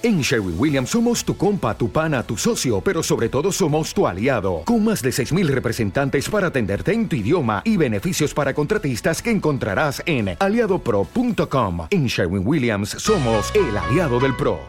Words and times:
En 0.00 0.20
Sherwin 0.20 0.54
Williams 0.56 0.90
somos 0.90 1.24
tu 1.24 1.36
compa, 1.36 1.76
tu 1.76 1.90
pana, 1.90 2.22
tu 2.22 2.36
socio, 2.36 2.80
pero 2.80 3.02
sobre 3.02 3.28
todo 3.28 3.50
somos 3.50 3.92
tu 3.92 4.06
aliado, 4.06 4.62
con 4.64 4.84
más 4.84 5.02
de 5.02 5.10
6.000 5.10 5.48
representantes 5.48 6.28
para 6.28 6.46
atenderte 6.46 6.92
en 6.92 7.08
tu 7.08 7.16
idioma 7.16 7.62
y 7.64 7.76
beneficios 7.76 8.32
para 8.32 8.54
contratistas 8.54 9.20
que 9.20 9.32
encontrarás 9.32 10.00
en 10.06 10.36
aliadopro.com. 10.38 11.88
En 11.90 12.06
Sherwin 12.06 12.46
Williams 12.46 12.90
somos 12.90 13.52
el 13.56 13.76
aliado 13.76 14.20
del 14.20 14.36
PRO. 14.36 14.60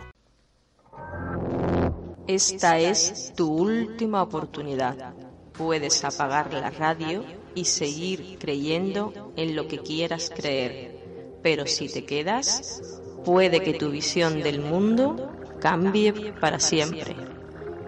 Esta 2.26 2.80
es 2.80 3.32
tu 3.36 3.54
última 3.54 4.24
oportunidad. 4.24 5.14
Puedes 5.54 6.04
apagar 6.04 6.52
la 6.56 6.72
radio 6.72 7.24
y 7.54 7.66
seguir 7.66 8.40
creyendo 8.40 9.32
en 9.36 9.56
lo 9.56 9.68
que 9.68 9.78
quieras 9.78 10.32
creer, 10.36 11.38
pero 11.44 11.68
si 11.68 11.88
te 11.88 12.04
quedas 12.04 13.00
puede 13.24 13.62
que 13.62 13.74
tu 13.74 13.90
visión 13.90 14.42
del 14.42 14.62
mundo 14.62 15.32
cambie 15.60 16.34
para 16.40 16.60
siempre. 16.60 17.16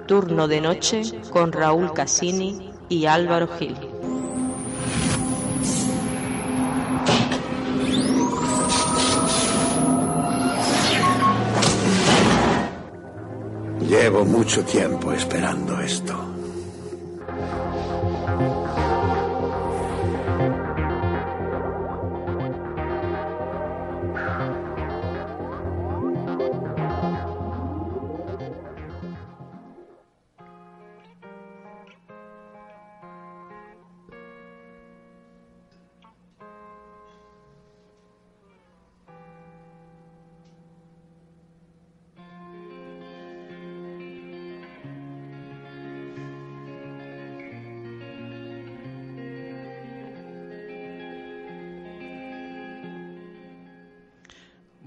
Turno 0.07 0.47
de 0.47 0.61
noche 0.61 1.03
con 1.29 1.51
Raúl 1.51 1.93
Cassini 1.93 2.71
y 2.89 3.05
Álvaro 3.05 3.47
Gil. 3.57 3.77
Llevo 13.87 14.23
mucho 14.25 14.63
tiempo 14.63 15.11
esperando 15.11 15.79
esto. 15.81 16.40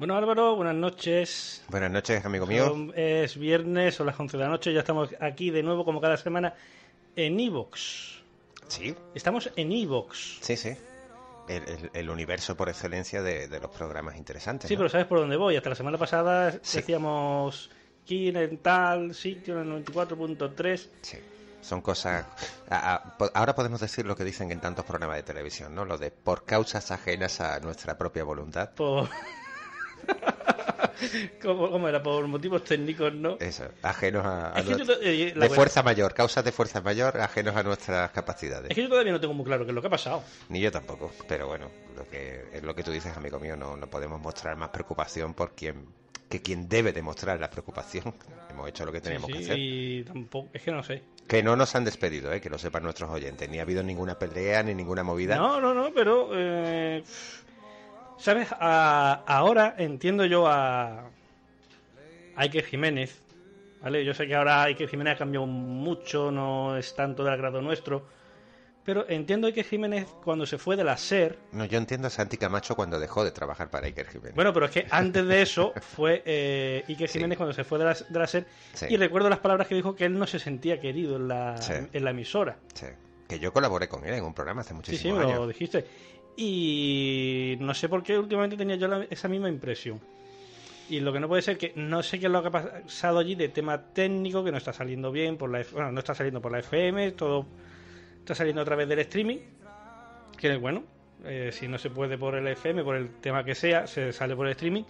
Bueno, 0.05 0.19
Álvaro, 0.19 0.55
buenas 0.55 0.75
noches. 0.75 1.65
Buenas 1.71 1.91
noches, 1.91 2.23
amigo 2.27 2.45
mío. 2.45 2.93
Es 2.95 3.39
viernes, 3.39 3.95
son 3.95 4.05
las 4.05 4.21
11 4.21 4.37
de 4.37 4.43
la 4.43 4.51
noche, 4.51 4.71
ya 4.71 4.81
estamos 4.81 5.09
aquí 5.19 5.49
de 5.49 5.63
nuevo, 5.63 5.83
como 5.83 5.99
cada 5.99 6.19
semana, 6.19 6.53
en 7.17 7.41
Evox. 7.41 8.23
Sí. 8.69 8.95
Estamos 9.15 9.51
en 9.57 9.73
Evox. 9.73 10.41
Sí, 10.43 10.59
sí. 10.59 10.77
El, 11.49 12.11
universo 12.11 12.55
por 12.55 12.69
excelencia 12.69 13.23
de, 13.23 13.49
los 13.49 13.71
programas 13.71 14.19
interesantes. 14.19 14.69
Sí, 14.69 14.77
pero 14.77 14.91
sabes 14.91 15.07
por 15.07 15.21
dónde 15.21 15.39
voy. 15.39 15.57
Hasta 15.57 15.71
la 15.71 15.75
semana 15.75 15.97
pasada 15.97 16.51
decíamos 16.51 17.71
aquí 18.03 18.29
en 18.29 18.59
tal 18.59 19.15
sitio, 19.15 19.59
en 19.59 19.73
el 19.73 19.87
94.3. 19.87 20.87
Sí. 21.01 21.17
Son 21.63 21.81
cosas. 21.81 22.27
ahora 22.69 23.55
podemos 23.55 23.81
decir 23.81 24.05
lo 24.05 24.15
que 24.15 24.25
dicen 24.25 24.53
en 24.53 24.61
tantos 24.61 24.85
programas 24.85 25.17
de 25.17 25.23
televisión, 25.23 25.75
¿no? 25.75 25.87
Lo 25.87 25.97
de 25.97 26.11
por 26.11 26.45
causas 26.45 26.91
ajenas 26.91 27.41
a 27.41 27.59
nuestra 27.61 27.97
propia 27.97 28.23
voluntad. 28.23 28.75
Por... 28.75 29.09
¿Cómo, 31.43 31.89
era? 31.89 32.03
Por 32.03 32.27
motivos 32.27 32.65
técnicos, 32.65 33.13
¿no? 33.15 33.37
Eso, 33.41 33.65
ajenos 33.83 34.25
a... 34.25 34.55
Eh, 35.03 35.35
de 35.35 35.49
fuerza 35.51 35.83
mayor, 35.83 36.15
causas 36.15 36.45
de 36.45 36.53
fuerza 36.53 36.81
mayor, 36.81 37.21
ajenos 37.21 37.57
a 37.57 37.63
nuestras 37.63 38.11
capacidades. 38.11 38.71
Es 38.71 38.75
que 38.75 38.83
yo 38.83 38.89
todavía 38.89 39.13
no 39.13 39.21
tengo 39.21 39.35
muy 39.35 39.45
claro 39.45 39.65
qué 39.65 39.71
es 39.71 39.75
lo 39.75 39.81
que 39.81 39.89
ha 39.89 39.91
pasado. 39.91 40.23
Ni 40.49 40.61
yo 40.61 40.71
tampoco, 40.71 41.13
pero 41.29 41.47
bueno, 41.47 41.71
lo 41.97 42.07
que 42.09 42.45
es 42.53 42.63
lo 42.63 42.75
que 42.75 42.83
tú 42.83 42.91
dices, 42.91 43.17
amigo 43.17 43.39
mío, 43.39 43.57
no, 43.57 43.77
no 43.77 43.89
podemos 43.89 44.21
mostrar 44.21 44.57
más 44.57 44.71
preocupación 44.71 45.35
por 45.35 45.55
quien 45.55 45.87
que 46.29 46.41
quien 46.41 46.69
debe 46.69 46.93
demostrar 46.93 47.39
la 47.39 47.51
preocupación. 47.51 48.15
Hemos 48.51 48.69
hecho 48.69 48.85
lo 48.85 48.93
que 48.93 49.01
teníamos 49.01 49.31
que 49.31 49.39
hacer. 49.39 49.59
Y 49.59 50.05
tampoco, 50.05 50.49
es 50.53 50.63
que 50.63 50.73
no 50.73 50.83
sé. 50.83 51.03
Que 51.29 51.43
no 51.43 51.57
nos 51.57 51.75
han 51.75 51.85
despedido, 51.85 52.33
¿eh? 52.33 52.41
que 52.41 52.51
lo 52.51 52.59
sepan 52.59 52.83
nuestros 52.83 53.11
oyentes. 53.11 53.49
Ni 53.49 53.59
ha 53.59 53.63
habido 53.63 53.83
ninguna 53.83 54.19
pelea 54.19 54.63
ni 54.63 54.75
ninguna 54.75 55.03
movida. 55.03 55.37
No, 55.37 55.61
no, 55.61 55.75
no, 55.75 55.93
pero... 55.93 56.31
Eh 56.33 57.03
¿Sabes? 58.19 58.49
ahora 58.59 59.75
entiendo 59.79 60.25
yo 60.25 60.47
a, 60.47 61.11
Iker 62.37 62.65
Jiménez, 62.65 63.21
¿vale? 63.83 64.05
Yo 64.05 64.15
sé 64.15 64.27
que 64.27 64.35
ahora 64.35 64.63
Iker 64.65 64.89
Jiménez 64.89 65.15
ha 65.15 65.19
cambiado 65.19 65.47
mucho, 65.47 66.31
no 66.31 66.77
es 66.77 66.95
tanto 66.95 67.25
del 67.25 67.37
grado 67.37 67.61
nuestro, 67.63 68.07
pero 68.85 69.09
entiendo 69.09 69.47
a 69.47 69.51
Iker 69.51 69.65
Jiménez 69.65 70.07
cuando 70.25 70.47
se 70.47 70.59
fue 70.59 70.77
de 70.77 70.85
la 70.85 70.97
SER. 70.97 71.39
No, 71.53 71.65
yo 71.65 71.79
entiendo 71.79 72.09
a 72.09 72.11
Santi 72.11 72.37
Camacho 72.37 72.75
cuando 72.77 72.99
dejó 72.99 73.25
de 73.25 73.31
trabajar 73.31 73.71
para 73.71 73.87
Iker 73.87 74.09
Jiménez. 74.09 74.35
Bueno, 74.35 74.53
pero 74.53 74.67
es 74.67 74.73
que 74.73 74.87
antes 74.91 75.27
de 75.27 75.43
eso 75.43 75.73
fue 75.81 76.23
eh, 76.27 76.85
Iker 76.89 77.09
Jiménez 77.09 77.39
cuando 77.39 77.55
se 77.55 77.65
fue 77.65 77.79
de 77.79 77.85
la, 77.85 77.95
de 77.95 78.19
la 78.19 78.27
SER 78.27 78.47
y 78.89 78.97
recuerdo 78.97 79.29
las 79.31 79.39
palabras 79.39 79.69
que 79.69 79.75
dijo 79.75 79.95
que 79.95 80.05
él 80.05 80.19
no 80.19 80.27
se 80.27 80.39
sentía 80.39 80.81
querido 80.81 81.17
en 81.17 81.29
la, 81.29 81.55
en 81.93 82.05
la 82.05 82.11
emisora. 82.11 82.57
Sí. 82.75 82.87
Que 83.29 83.39
yo 83.39 83.53
colaboré 83.53 83.89
con 83.89 84.05
él 84.05 84.15
en 84.15 84.25
un 84.25 84.35
programa 84.35 84.61
hace 84.61 84.75
muchísimos 84.75 85.19
años. 85.19 85.31
Sí, 85.31 85.35
sí, 85.35 85.41
lo 85.41 85.47
dijiste. 85.47 85.87
Y 86.37 87.57
no 87.61 87.75
sé 87.75 87.89
por 87.89 88.03
qué 88.03 88.19
últimamente 88.19 88.57
tenía 88.57 88.77
yo 88.77 88.89
esa 89.11 89.29
misma 89.29 89.49
impresión. 89.49 90.01
Y 90.89 91.01
lo 91.01 91.13
que 91.13 91.21
no 91.21 91.29
puede 91.29 91.43
ser 91.43 91.57
que 91.57 91.73
no 91.77 92.03
sé 92.03 92.19
qué 92.19 92.27
es 92.27 92.33
lo 92.33 92.43
que 92.43 92.49
ha 92.49 92.51
pasado 92.51 93.19
allí 93.19 93.35
de 93.35 93.49
tema 93.49 93.81
técnico 93.81 94.45
que 94.45 94.51
no 94.51 94.59
está 94.59 94.73
saliendo 94.73 95.11
bien 95.11 95.39
por 95.39 95.51
la 95.51 95.65
bueno, 95.73 95.93
no 95.93 95.99
está 96.01 96.15
saliendo 96.15 96.43
por 96.43 96.53
la 96.53 96.59
FM, 96.59 97.13
todo 97.13 97.47
está 98.19 98.35
saliendo 98.35 98.61
a 98.61 98.65
través 98.65 98.89
del 98.89 98.99
streaming, 98.99 99.39
que 100.37 100.57
bueno, 100.59 100.85
eh, 101.25 101.51
si 101.53 101.69
no 101.69 101.79
se 101.79 101.89
puede 101.89 102.19
por 102.19 102.35
el 102.35 102.47
FM, 102.49 102.85
por 102.85 102.97
el 102.97 103.09
tema 103.21 103.45
que 103.45 103.55
sea, 103.55 103.87
se 103.87 104.13
sale 104.13 104.37
por 104.37 104.47
el 104.47 104.53
streaming, 104.53 104.83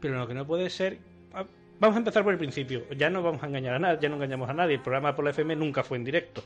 pero 0.00 0.18
lo 0.18 0.26
que 0.26 0.34
no 0.34 0.44
puede 0.44 0.70
ser 0.70 0.98
ah, 1.34 1.44
vamos 1.78 1.94
a 1.94 1.98
empezar 1.98 2.24
por 2.24 2.32
el 2.32 2.38
principio, 2.38 2.84
ya 2.96 3.08
no 3.08 3.22
vamos 3.22 3.42
a 3.42 3.46
engañar 3.46 3.74
a 3.74 3.78
nadie, 3.78 3.98
ya 4.02 4.08
no 4.08 4.16
engañamos 4.16 4.50
a 4.50 4.54
nadie, 4.54 4.74
el 4.74 4.82
programa 4.82 5.14
por 5.14 5.24
la 5.24 5.30
FM 5.30 5.54
nunca 5.54 5.84
fue 5.84 5.98
en 5.98 6.04
directo. 6.04 6.42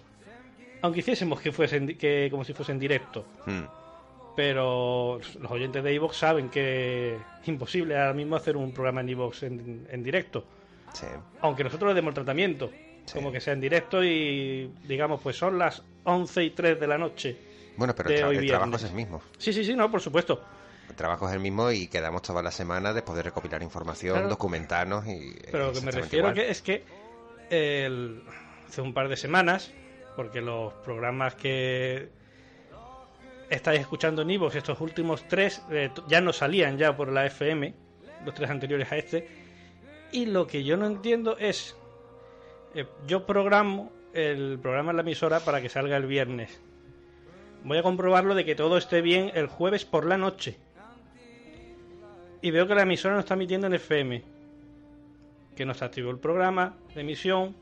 Aunque 0.83 1.01
hiciésemos 1.01 1.41
que 1.41 1.53
fuese 1.53 1.97
que 1.97 2.29
como 2.31 2.45
si 2.45 2.53
fuese 2.53 2.73
en 2.73 2.79
directo. 2.79 3.25
Hmm 3.47 3.82
pero 4.35 5.21
los 5.41 5.51
oyentes 5.51 5.83
de 5.83 5.95
Evox 5.95 6.17
saben 6.17 6.49
que 6.49 7.17
es 7.43 7.49
imposible 7.49 7.99
ahora 7.99 8.15
mismo 8.15 8.37
hacer 8.37 8.57
un 8.57 8.73
programa 8.73 9.01
en 9.01 9.09
Evox 9.11 9.43
en, 9.43 10.03
directo. 10.03 10.45
Aunque 11.41 11.65
nosotros 11.65 11.91
le 11.91 11.95
demos 11.95 12.15
tratamiento, 12.15 12.71
como 13.13 13.33
que 13.33 13.41
sea 13.41 13.53
en 13.53 13.61
directo 13.61 14.05
y 14.05 14.73
digamos, 14.85 15.21
pues 15.21 15.37
son 15.37 15.59
las 15.59 15.83
11 16.05 16.45
y 16.45 16.51
3 16.51 16.81
de 16.81 16.87
la 16.87 16.99
noche. 16.99 17.37
Bueno, 17.77 17.95
pero 17.95 18.31
el, 18.31 18.47
trabajo 18.47 18.77
es 18.77 18.85
el 18.85 18.93
mismo. 18.93 19.23
Sí, 19.39 19.53
sí, 19.53 19.65
sí, 19.65 19.75
no, 19.75 19.91
por 19.91 20.01
supuesto. 20.01 20.43
El 20.89 20.97
trabajo 20.97 21.27
es 21.29 21.35
el 21.35 21.41
mismo 21.41 21.71
y 21.71 21.87
quedamos 21.87 22.23
toda 22.23 22.43
la 22.43 22.51
semana 22.51 22.93
de 22.93 23.03
poder 23.03 23.25
recopilar 23.25 23.63
información, 23.63 24.29
documentarnos 24.29 25.07
y... 25.07 25.35
Pero 25.51 25.69
lo 25.69 25.73
que 25.73 25.81
me 25.81 25.91
refiero 25.91 26.35
que 26.35 26.51
es 26.51 26.61
que 26.61 26.85
hace 28.69 28.81
un 28.81 28.93
par 28.93 29.09
de 29.09 29.17
semanas, 29.17 29.73
porque 30.17 30.41
los 30.41 30.73
programas 30.75 31.35
que 31.35 32.11
estáis 33.53 33.81
escuchando 33.81 34.23
en 34.23 34.31
Ivox, 34.31 34.57
estos 34.57 34.81
últimos 34.81 35.29
tres 35.29 35.63
eh, 35.71 35.91
ya 36.09 36.21
no 36.21 36.33
salían 36.33 36.79
ya 36.79 36.97
por 36.97 37.13
la 37.13 37.27
FM, 37.27 37.75
los 38.25 38.35
tres 38.35 38.51
anteriores 38.51 38.91
a 38.91 38.97
este. 38.97 39.29
Y 40.11 40.27
lo 40.27 40.47
que 40.47 40.65
yo 40.65 40.77
no 40.77 40.87
entiendo 40.87 41.37
es, 41.39 41.77
eh, 42.75 42.87
yo 43.07 43.27
programo 43.27 43.93
el 44.15 44.59
programa 44.61 44.91
en 44.91 44.97
la 44.97 45.03
emisora 45.03 45.41
para 45.41 45.61
que 45.61 45.69
salga 45.69 45.97
el 45.97 46.07
viernes. 46.07 46.61
Voy 47.65 47.79
a 47.79 47.83
comprobarlo 47.83 48.35
de 48.35 48.45
que 48.45 48.55
todo 48.55 48.77
esté 48.77 49.03
bien 49.03 49.31
el 49.35 49.47
jueves 49.47 49.85
por 49.85 50.07
la 50.07 50.17
noche. 50.17 50.57
Y 52.41 52.51
veo 52.51 52.67
que 52.67 52.75
la 52.75 52.83
emisora 52.83 53.15
no 53.15 53.21
está 53.21 53.35
emitiendo 53.35 53.69
en 53.69 53.75
FM. 53.75 54.23
Que 55.55 55.65
no 55.65 55.75
se 55.75 55.85
activó 55.85 56.11
el 56.11 56.19
programa 56.19 56.77
de 56.95 57.03
emisión. 57.03 57.55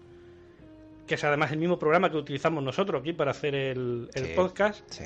Que 1.07 1.17
es 1.17 1.25
además 1.25 1.53
el 1.53 1.59
mismo 1.59 1.79
programa 1.79 2.11
que 2.11 2.17
utilizamos 2.17 2.65
nosotros 2.65 3.01
aquí 3.01 3.13
para 3.13 3.33
hacer 3.33 3.55
el, 3.55 4.09
podcast. 4.35 4.89
Sí. 4.91 5.05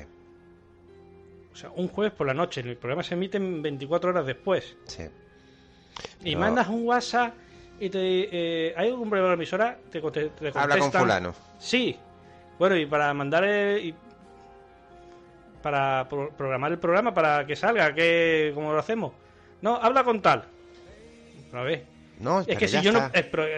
O 1.55 1.57
sea, 1.57 1.71
un 1.73 1.87
jueves 1.87 2.11
por 2.11 2.27
la 2.27 2.33
noche. 2.33 2.59
El 2.59 2.75
programa 2.75 3.01
se 3.01 3.13
emite 3.13 3.39
24 3.39 4.09
horas 4.09 4.25
después. 4.25 4.75
Sí. 4.87 5.03
Y 6.25 6.35
mandas 6.35 6.67
un 6.67 6.85
WhatsApp 6.85 7.33
y 7.79 7.89
te. 7.89 7.99
Eh, 8.01 8.73
¿Hay 8.75 8.89
algún 8.89 9.09
problema 9.09 9.27
en 9.27 9.31
la 9.31 9.35
emisora? 9.35 9.77
Te, 9.89 9.99
Habla 10.53 10.77
con 10.77 10.91
Fulano. 10.91 11.33
Sí. 11.57 11.97
Bueno, 12.59 12.75
y 12.75 12.85
para 12.85 13.13
mandar. 13.13 13.45
y 13.79 13.95
para 15.61 16.09
programar 16.09 16.73
el 16.73 16.77
programa 16.77 17.13
para 17.13 17.47
que 17.47 17.55
salga, 17.55 17.95
que 17.95 18.51
¿cómo 18.53 18.73
lo 18.73 18.79
hacemos? 18.79 19.13
No, 19.61 19.77
habla 19.77 20.03
con 20.03 20.21
tal. 20.21 20.43
A 21.53 21.61
ver. 21.61 21.85
No, 22.19 22.41
es 22.41 22.57
que 22.57 22.67
si 22.67 22.81
yo 22.81 22.91
no. 22.91 23.09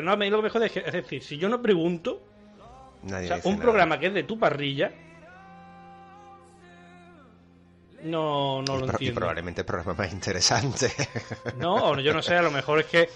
no, 0.03 0.15
lo 0.15 0.38
que 0.38 0.43
mejor 0.43 0.63
es, 0.65 0.77
es 0.77 0.93
decir, 0.93 1.23
si 1.23 1.39
yo 1.39 1.50
no 1.50 1.63
pregunto. 1.63 2.21
Nadie 3.01 3.25
o 3.31 3.41
sea, 3.41 3.51
un 3.51 3.57
programa 3.57 4.00
que 4.00 4.05
es 4.05 4.13
de 4.13 4.23
tu 4.23 4.38
parrilla 4.38 4.91
no, 8.07 8.62
no 8.62 8.77
lo 8.77 8.86
entiendo. 8.86 9.19
probablemente 9.19 9.62
el 9.62 9.65
programa 9.65 9.94
más 9.94 10.12
interesante. 10.12 10.92
No, 11.57 12.00
yo 12.00 12.13
no 12.13 12.21
sé, 12.21 12.36
a 12.36 12.42
lo 12.42 12.51
mejor 12.51 12.80
es 12.80 12.86
que 12.86 13.09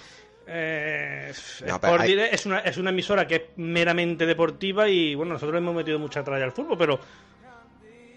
Eh, 0.47 1.31
No, 1.65 1.75
Sport 1.75 2.01
hay- 2.01 2.19
es 2.19 2.45
una, 2.45 2.59
es 2.59 2.77
una 2.77 2.89
emisora 2.89 3.25
que 3.27 3.35
es 3.35 3.41
meramente 3.57 4.25
deportiva 4.25 4.87
y 4.89 5.15
bueno, 5.15 5.33
nosotros 5.33 5.57
hemos 5.57 5.73
metido 5.75 5.97
mucha 5.99 6.23
tralla 6.23 6.43
al 6.45 6.51
fútbol, 6.51 6.77
pero 6.77 6.99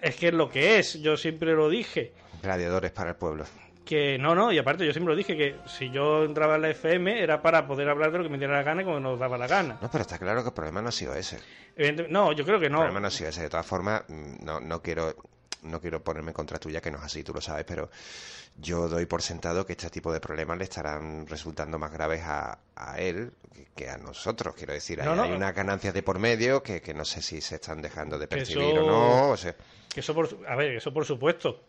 es 0.00 0.16
que 0.16 0.28
es 0.28 0.34
lo 0.34 0.50
que 0.50 0.78
es. 0.78 1.00
Yo 1.00 1.16
siempre 1.16 1.52
lo 1.54 1.68
dije. 1.68 2.12
Gladiadores 2.42 2.90
para 2.90 3.10
el 3.10 3.16
pueblo. 3.16 3.44
Que 3.84 4.16
no, 4.18 4.34
no, 4.34 4.50
y 4.50 4.58
aparte 4.58 4.86
yo 4.86 4.92
siempre 4.92 5.12
lo 5.12 5.16
dije 5.16 5.36
que 5.36 5.56
si 5.66 5.90
yo 5.90 6.24
entraba 6.24 6.56
en 6.56 6.62
la 6.62 6.70
FM 6.70 7.22
era 7.22 7.42
para 7.42 7.66
poder 7.66 7.88
hablar 7.90 8.10
de 8.10 8.18
lo 8.18 8.24
que 8.24 8.30
me 8.30 8.38
diera 8.38 8.54
la 8.56 8.62
gana 8.62 8.80
y 8.80 8.84
como 8.86 8.98
nos 8.98 9.18
daba 9.18 9.36
la 9.36 9.46
gana. 9.46 9.78
No, 9.80 9.90
pero 9.90 10.02
está 10.02 10.18
claro 10.18 10.42
que 10.42 10.48
el 10.48 10.54
problema 10.54 10.80
no 10.80 10.88
ha 10.88 10.92
sido 10.92 11.14
ese. 11.14 11.38
No, 12.08 12.32
yo 12.32 12.44
creo 12.46 12.58
que 12.58 12.66
El 12.66 12.72
no. 12.72 12.78
problema 12.78 13.00
no 13.00 13.08
ha 13.08 13.10
sido 13.10 13.28
ese. 13.28 13.42
De 13.42 13.50
todas 13.50 13.66
formas, 13.66 14.02
mm, 14.08 14.42
no, 14.44 14.58
no 14.60 14.80
quiero 14.80 15.14
no 15.64 15.80
quiero 15.80 16.02
ponerme 16.02 16.32
contra 16.32 16.58
tuya, 16.58 16.80
que 16.80 16.90
no 16.90 16.98
es 16.98 17.04
así, 17.04 17.22
tú 17.24 17.32
lo 17.34 17.40
sabes, 17.40 17.64
pero 17.64 17.90
yo 18.56 18.88
doy 18.88 19.06
por 19.06 19.20
sentado 19.22 19.66
que 19.66 19.72
este 19.72 19.90
tipo 19.90 20.12
de 20.12 20.20
problemas 20.20 20.56
le 20.58 20.64
estarán 20.64 21.26
resultando 21.26 21.78
más 21.78 21.92
graves 21.92 22.22
a, 22.24 22.58
a 22.76 23.00
él 23.00 23.32
que, 23.74 23.88
a 23.90 23.98
nosotros. 23.98 24.54
Quiero 24.54 24.72
decir, 24.72 25.00
hay, 25.02 25.06
No, 25.08 25.26
unas 25.26 25.54
ganancias 25.54 25.92
de 25.94 26.02
por 26.02 26.18
medio 26.18 26.62
que, 26.62 26.80
que 26.80 26.94
no 26.94 27.04
sé 27.04 27.20
si 27.22 27.40
se 27.40 27.56
están 27.56 27.82
dejando 27.82 28.18
de 28.18 28.28
percibir 28.28 28.76
eso- 28.76 28.84
o 28.84 28.86
no. 28.86 29.30
O 29.30 29.36
sea, 29.36 29.54
Que 29.92 30.00
eso 30.00 30.14
por, 30.14 30.28
a 30.48 30.54
ver, 30.56 30.76
eso 30.76 30.92
por 30.92 31.04
supuesto. 31.04 31.60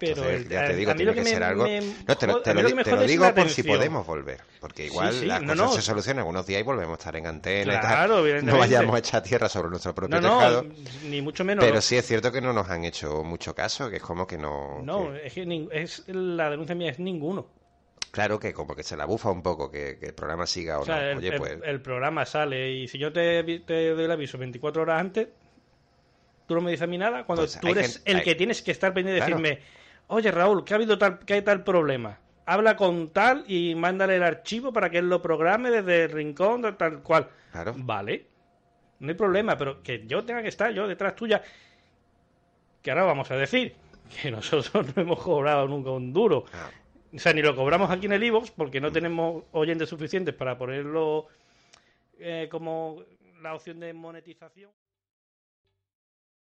Pero 0.00 0.12
entonces, 0.12 0.42
el- 0.42 0.48
ya 0.48 0.64
te 0.64 0.76
digo, 0.76 0.94
tiene 0.94 1.12
que, 1.14 1.20
me- 1.22 1.30
ser 1.30 1.42
algo. 1.42 1.64
me 1.64 1.80
no, 1.80 2.16
te 2.16 2.26
lo, 2.28 2.40
te 2.40 2.54
lo 2.54 2.82
te 2.84 3.06
digo 3.06 3.34
por 3.34 3.48
si 3.48 3.62
podemos 3.64 4.06
volver. 4.06 4.40
Porque 4.60 4.86
igual 4.86 5.12
sí, 5.12 5.26
las 5.26 5.42
no, 5.42 5.52
cosas 5.54 5.66
no. 5.66 5.72
se 5.72 5.82
solucionan 5.82 6.20
algunos 6.20 6.46
días 6.46 6.60
y 6.60 6.64
volvemos 6.64 6.92
a 6.92 6.98
estar 6.98 7.16
en 7.16 7.26
antena 7.26 7.74
y 7.74 7.80
tal. 7.80 8.44
No 8.46 8.58
vayamos 8.58 8.94
a 8.94 8.98
echar 8.98 9.22
tierra 9.22 9.48
sobre 9.48 9.70
nuestro 9.70 9.94
propio 9.94 10.20
tejado. 10.20 10.64
ni 11.04 11.20
mucho 11.20 11.44
menos. 11.44 11.64
Pero 11.64 11.80
sí 11.80 11.96
es 11.96 12.06
cierto 12.06 12.30
que 12.30 12.40
no 12.40 12.52
nos 12.52 12.68
han 12.68 12.84
hecho 12.84 13.24
mucho 13.24 13.54
caso, 13.54 13.90
que 13.90 13.96
es 13.96 14.02
como 14.02 14.26
que 14.26 14.38
no... 14.38 14.80
No, 14.82 15.12
que- 15.12 15.26
es 15.26 15.32
que 15.34 15.68
es, 15.72 16.04
la 16.08 16.50
denuncia 16.50 16.74
mía 16.76 16.90
es 16.90 16.98
ninguno. 17.00 17.48
claro 18.12 18.38
que 18.38 18.52
como 18.54 18.74
que 18.76 18.82
se 18.84 18.96
la 18.96 19.04
bufa 19.04 19.30
un 19.30 19.42
poco 19.42 19.70
que, 19.70 19.98
que 19.98 20.06
el 20.06 20.14
programa 20.14 20.46
siga 20.46 20.78
o, 20.78 20.82
O 20.82 20.84
sea, 20.84 20.96
no. 20.96 21.02
el, 21.10 21.18
Oye, 21.18 21.28
el- 21.28 21.38
pues... 21.38 21.58
el 21.64 21.82
programa 21.82 22.24
sale 22.24 22.70
y 22.72 22.88
si 22.88 22.98
yo 22.98 23.12
te, 23.12 23.42
te 23.60 23.90
doy 23.90 24.04
el 24.04 24.10
aviso 24.10 24.38
24 24.38 24.82
horas 24.82 25.00
antes, 25.00 25.28
tú 26.46 26.54
no 26.54 26.60
me 26.62 26.70
dices 26.70 26.84
a 26.84 26.86
mí 26.86 26.96
nada, 26.98 27.24
cuando 27.24 27.42
Pues 27.42 27.60
tú 27.60 27.68
eres 27.68 27.94
gente- 27.96 28.10
el 28.10 28.16
hay- 28.18 28.22
que 28.24 28.34
tienes 28.34 28.62
que 28.62 28.70
estar 28.70 28.94
pendiente 28.94 29.20
de 29.20 29.26
Claro. 29.26 29.42
decirme, 29.42 29.62
oye 30.08 30.30
Raúl, 30.30 30.64
que 30.64 30.74
ha 30.74 30.76
habido 30.76 30.98
tal, 30.98 31.20
que 31.20 31.34
hay 31.34 31.42
tal 31.42 31.64
problema. 31.64 32.18
Habla 32.46 32.76
con 32.76 33.10
tal 33.10 33.44
y 33.46 33.74
mándale 33.74 34.16
el 34.16 34.22
archivo 34.22 34.72
para 34.72 34.90
que 34.90 34.98
él 34.98 35.08
lo 35.08 35.20
programe 35.22 35.70
desde 35.70 36.04
el 36.04 36.10
rincón, 36.10 36.62
tal 36.76 37.02
cual. 37.02 37.28
Claro. 37.52 37.74
Vale, 37.76 38.26
no 39.00 39.08
hay 39.08 39.14
problema, 39.14 39.56
pero 39.56 39.82
que 39.82 40.06
yo 40.06 40.24
tenga 40.24 40.42
que 40.42 40.48
estar 40.48 40.72
yo 40.72 40.88
detrás 40.88 41.14
tuya. 41.14 41.42
Que 42.82 42.90
ahora 42.90 43.04
vamos 43.04 43.30
a 43.30 43.36
decir 43.36 43.74
que 44.20 44.30
nosotros 44.30 44.96
no 44.96 45.02
hemos 45.02 45.22
cobrado 45.22 45.68
nunca 45.68 45.90
un 45.90 46.12
duro. 46.12 46.44
Ah, 46.54 46.70
O 47.14 47.18
sea, 47.18 47.32
ni 47.32 47.42
lo 47.42 47.54
cobramos 47.54 47.90
aquí 47.90 48.06
en 48.06 48.12
el 48.12 48.24
iVoox 48.24 48.50
porque 48.52 48.80
no 48.80 48.90
tenemos 48.90 49.44
oyentes 49.52 49.88
suficientes 49.88 50.34
para 50.34 50.56
ponerlo 50.56 51.26
eh, 52.18 52.48
como 52.50 53.02
la 53.42 53.54
opción 53.54 53.78
de 53.80 53.92
monetización. 53.92 54.70